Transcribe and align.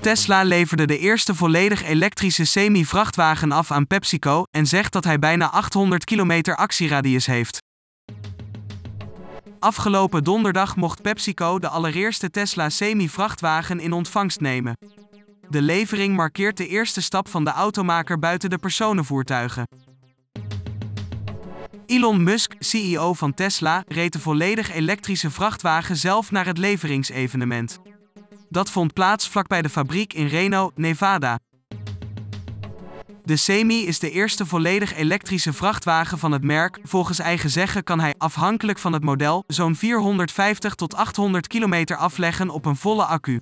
Tesla 0.00 0.42
leverde 0.42 0.86
de 0.86 0.98
eerste 0.98 1.34
volledig 1.34 1.84
elektrische 1.84 2.44
semi-vrachtwagen 2.44 3.52
af 3.52 3.70
aan 3.70 3.86
PepsiCo 3.86 4.42
en 4.50 4.66
zegt 4.66 4.92
dat 4.92 5.04
hij 5.04 5.18
bijna 5.18 5.50
800 5.50 6.04
kilometer 6.04 6.56
actieradius 6.56 7.26
heeft. 7.26 7.58
Afgelopen 9.58 10.24
donderdag 10.24 10.76
mocht 10.76 11.02
PepsiCo 11.02 11.58
de 11.58 11.68
allereerste 11.68 12.30
Tesla 12.30 12.68
semi-vrachtwagen 12.68 13.80
in 13.80 13.92
ontvangst 13.92 14.40
nemen. 14.40 14.76
De 15.48 15.62
levering 15.62 16.16
markeert 16.16 16.56
de 16.56 16.66
eerste 16.66 17.02
stap 17.02 17.28
van 17.28 17.44
de 17.44 17.50
automaker 17.50 18.18
buiten 18.18 18.50
de 18.50 18.58
personenvoertuigen. 18.58 19.66
Elon 21.86 22.22
Musk, 22.22 22.54
CEO 22.58 23.14
van 23.14 23.34
Tesla, 23.34 23.84
reed 23.86 24.12
de 24.12 24.18
volledig 24.18 24.72
elektrische 24.72 25.30
vrachtwagen 25.30 25.96
zelf 25.96 26.30
naar 26.30 26.46
het 26.46 26.58
leveringsevenement. 26.58 27.80
Dat 28.50 28.70
vond 28.70 28.92
plaats 28.92 29.28
vlakbij 29.28 29.62
de 29.62 29.68
fabriek 29.68 30.12
in 30.12 30.26
Reno, 30.26 30.70
Nevada. 30.74 31.38
De 33.24 33.36
Semi 33.36 33.86
is 33.86 33.98
de 33.98 34.10
eerste 34.10 34.46
volledig 34.46 34.94
elektrische 34.94 35.52
vrachtwagen 35.52 36.18
van 36.18 36.32
het 36.32 36.42
merk. 36.42 36.78
Volgens 36.82 37.18
eigen 37.18 37.50
zeggen 37.50 37.84
kan 37.84 38.00
hij, 38.00 38.14
afhankelijk 38.18 38.78
van 38.78 38.92
het 38.92 39.04
model, 39.04 39.44
zo'n 39.46 39.76
450 39.76 40.74
tot 40.74 40.94
800 40.94 41.46
kilometer 41.46 41.96
afleggen 41.96 42.50
op 42.50 42.64
een 42.64 42.76
volle 42.76 43.04
accu. 43.04 43.40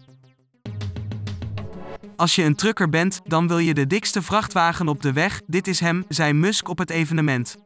Als 2.17 2.34
je 2.34 2.43
een 2.43 2.56
trucker 2.56 2.89
bent, 2.89 3.20
dan 3.25 3.48
wil 3.48 3.59
je 3.59 3.75
de 3.75 3.87
dikste 3.87 4.23
vrachtwagen 4.23 4.89
op 4.89 5.03
de 5.03 5.12
weg. 5.12 5.41
Dit 5.47 5.67
is 5.67 5.81
hem, 5.81 6.05
zei 6.09 6.33
Musk 6.33 6.69
op 6.69 6.79
het 6.79 6.91
evenement. 6.91 7.56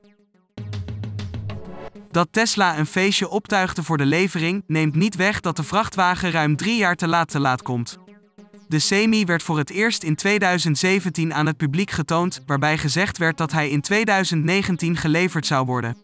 Dat 2.12 2.28
Tesla 2.30 2.78
een 2.78 2.86
feestje 2.86 3.28
optuigde 3.28 3.82
voor 3.82 3.96
de 3.96 4.06
levering, 4.06 4.64
neemt 4.66 4.94
niet 4.94 5.16
weg 5.16 5.40
dat 5.40 5.56
de 5.56 5.62
vrachtwagen 5.62 6.30
ruim 6.30 6.56
drie 6.56 6.76
jaar 6.76 6.96
te 6.96 7.08
laat 7.08 7.28
te 7.28 7.40
laat 7.40 7.62
komt. 7.62 7.98
De 8.68 8.78
Semi 8.78 9.24
werd 9.24 9.42
voor 9.42 9.58
het 9.58 9.70
eerst 9.70 10.02
in 10.02 10.14
2017 10.14 11.34
aan 11.34 11.46
het 11.46 11.56
publiek 11.56 11.90
getoond, 11.90 12.42
waarbij 12.46 12.78
gezegd 12.78 13.18
werd 13.18 13.36
dat 13.36 13.52
hij 13.52 13.68
in 13.68 13.80
2019 13.80 14.96
geleverd 14.96 15.46
zou 15.46 15.66
worden. 15.66 15.96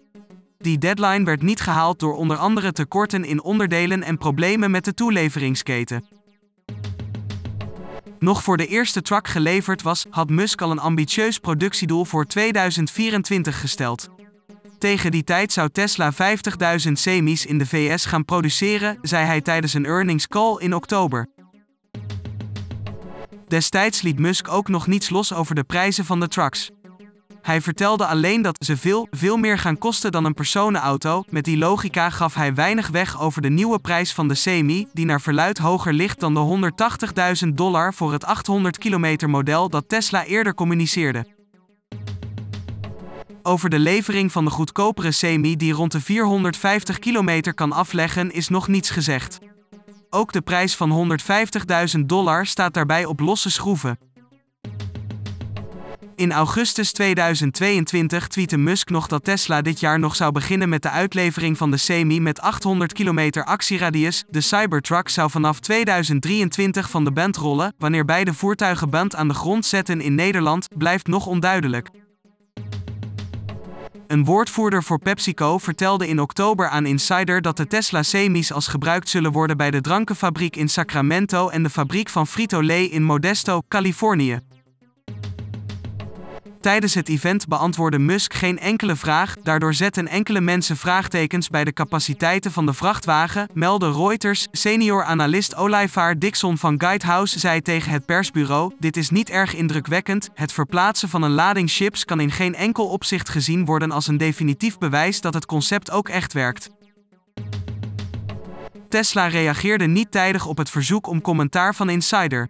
Die 0.59 0.79
deadline 0.79 1.25
werd 1.25 1.43
niet 1.43 1.61
gehaald 1.61 1.99
door 1.99 2.17
onder 2.17 2.37
andere 2.37 2.73
tekorten 2.73 3.25
in 3.25 3.43
onderdelen 3.43 4.03
en 4.03 4.19
problemen 4.19 4.71
met 4.71 4.85
de 4.85 4.95
toeleveringsketen. 4.95 6.05
Nog 8.19 8.43
voor 8.43 8.57
de 8.57 8.67
eerste 8.67 9.03
truck 9.03 9.29
geleverd 9.29 9.83
was, 9.83 10.07
had 10.11 10.31
Musk 10.31 10.63
al 10.63 10.71
een 10.71 10.79
ambitieus 10.79 11.39
productiedoel 11.39 12.05
voor 12.05 12.25
2024 12.25 13.61
gesteld. 13.61 14.18
Tegen 14.79 15.11
die 15.11 15.25
tijd 15.25 15.53
zou 15.53 15.69
Tesla 15.73 16.13
50.000 16.13 16.93
semis 16.93 17.47
in 17.47 17.59
de 17.59 17.67
VS 17.67 18.05
gaan 18.05 18.25
produceren, 18.25 18.99
zei 19.03 19.27
hij 19.27 19.41
tijdens 19.41 19.75
een 19.75 19.85
earnings 19.85 20.29
call 20.29 20.57
in 20.59 20.75
oktober. 20.75 21.29
Destijds 23.49 24.03
liet 24.03 24.19
Musk 24.19 24.49
ook 24.49 24.69
nog 24.69 24.87
niets 24.87 25.11
los 25.11 25.33
over 25.33 25.55
de 25.55 25.65
prijzen 25.65 26.05
van 26.05 26.21
de 26.21 26.29
trucks. 26.29 26.71
Hij 27.43 27.61
vertelde 27.61 28.07
alleen 28.07 28.43
dat 28.43 28.65
ze 28.65 28.77
veel, 28.77 29.07
veel 29.11 29.37
meer 29.37 29.59
gaan 29.59 29.79
kosten 29.79 30.13
dan 30.13 30.25
een 30.25 30.35
personenauto. 30.35 31.25
Met 31.29 31.45
die 31.45 31.59
logica 31.59 32.11
gaf 32.11 32.35
hij 32.35 32.55
weinig 32.55 32.89
weg 32.89 33.21
over 33.21 33.43
de 33.43 33.51
nieuwe 33.51 33.79
prijs 33.79 34.13
van 34.13 34.29
de 34.29 34.35
Semi, 34.35 34.87
die 34.93 35.05
naar 35.05 35.21
verluid 35.21 35.59
hoger 35.59 35.93
ligt 35.93 36.21
dan 36.21 36.35
de 36.35 36.71
180.000 37.45 37.49
dollar 37.55 37.95
voor 37.95 38.13
het 38.13 38.25
800 38.25 38.79
kilometer 38.79 39.31
model 39.31 39.69
dat 39.69 39.89
Tesla 39.89 40.25
eerder 40.25 40.55
communiceerde. 40.55 41.38
Over 43.49 43.71
de 43.71 43.79
levering 43.79 44.33
van 44.33 44.45
de 44.45 44.51
goedkopere 44.51 45.13
Semi 45.13 45.57
die 45.57 45.73
rond 45.73 45.93
de 45.93 46.01
450 46.01 46.99
kilometer 46.99 47.55
kan 47.55 47.73
afleggen 47.73 48.31
is 48.31 48.49
nog 48.49 48.69
niets 48.69 48.91
gezegd. 48.91 49.39
Ook 50.11 50.33
de 50.33 50.41
prijs 50.41 50.77
van 50.77 51.19
150.000 51.97 52.01
dollar 52.07 52.47
staat 52.47 52.75
daarbij 52.75 53.05
op 53.05 53.21
losse 53.21 53.51
schroeven. 53.51 53.99
In 56.15 56.33
augustus 56.33 56.93
2022 56.93 58.29
tweette 58.29 58.57
Musk 58.57 58.91
nog 58.91 59.07
dat 59.07 59.25
Tesla 59.25 59.63
dit 59.63 59.81
jaar 59.81 59.99
nog 59.99 60.17
zou 60.17 60.33
beginnen 60.33 60.69
met 60.69 60.83
de 60.83 60.91
uitlevering 60.91 61.57
van 61.57 61.71
de 61.71 61.77
Semi 61.77 62.21
met 62.21 62.41
800 62.41 62.93
kilometer 62.93 63.45
actieradius. 63.45 64.25
De 64.31 64.41
Cybertruck 64.41 65.09
zou 65.09 65.31
vanaf 65.31 65.61
2023 65.61 66.91
van 66.91 67.05
de 67.05 67.13
band 67.13 67.37
rollen. 67.37 67.75
Wanneer 67.79 68.05
beide 68.05 68.35
voertuigen 68.35 68.91
band 68.91 69.15
aan 69.15 69.29
de 69.29 69.35
grond 69.35 69.67
zetten 69.67 70.01
in 70.01 70.15
Nederland, 70.15 70.69
blijft 70.77 71.07
nog 71.07 71.27
onduidelijk. 71.27 71.91
Een 74.09 74.25
woordvoerder 74.25 74.83
voor 74.83 74.99
PepsiCo 74.99 75.59
vertelde 75.59 76.09
in 76.09 76.21
oktober 76.21 76.69
aan 76.69 76.87
Insider 76.87 77.43
dat 77.43 77.57
de 77.57 77.67
Tesla 77.67 78.03
Semis 78.03 78.53
als 78.53 78.67
gebruikt 78.67 79.09
zullen 79.09 79.33
worden 79.33 79.57
bij 79.57 79.71
de 79.71 79.81
drankenfabriek 79.81 80.57
in 80.57 80.69
Sacramento 80.69 81.49
en 81.49 81.63
de 81.63 81.71
fabriek 81.71 82.09
van 82.09 82.27
Frito-Lay 82.27 82.83
in 82.85 83.03
Modesto, 83.03 83.63
Californië. 83.69 84.41
Tijdens 86.61 86.95
het 86.95 87.09
event 87.09 87.49
beantwoordde 87.49 87.99
Musk 87.99 88.35
geen 88.35 88.59
enkele 88.59 88.97
vraag, 88.97 89.35
daardoor 89.43 89.75
zetten 89.75 90.09
enkele 90.09 90.41
mensen 90.41 90.77
vraagtekens 90.77 91.49
bij 91.49 91.65
de 91.65 91.73
capaciteiten 91.73 92.53
van 92.53 92.67
de 92.67 92.73
vrachtwagen, 92.73 93.49
meldde 93.53 93.93
Reuters. 93.93 94.47
Senior 94.53 95.05
analist 95.05 95.57
Olayvaar 95.57 96.19
Dixon 96.19 96.59
van 96.59 96.81
Guidehouse 96.81 97.39
zei 97.39 97.63
tegen 97.63 97.93
het 97.93 98.07
persbureau: 98.07 98.73
Dit 98.79 98.97
is 98.97 99.11
niet 99.11 99.31
erg 99.31 99.55
indrukwekkend. 99.55 100.29
Het 100.35 100.53
verplaatsen 100.53 101.09
van 101.09 101.23
een 101.23 101.31
lading 101.31 101.71
chips 101.71 102.05
kan 102.05 102.21
in 102.21 102.31
geen 102.31 102.55
enkel 102.55 102.87
opzicht 102.87 103.29
gezien 103.29 103.65
worden 103.65 103.91
als 103.91 104.07
een 104.07 104.17
definitief 104.17 104.79
bewijs 104.79 105.21
dat 105.21 105.35
het 105.35 105.47
concept 105.47 105.91
ook 105.91 106.09
echt 106.09 106.33
werkt. 106.33 106.71
Tesla 108.89 109.27
reageerde 109.27 109.87
niet 109.87 110.11
tijdig 110.11 110.47
op 110.47 110.57
het 110.57 110.71
verzoek 110.71 111.07
om 111.07 111.21
commentaar 111.21 111.75
van 111.75 111.91
Insider. 111.91 112.49